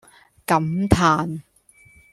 [0.47, 1.43] 感嘆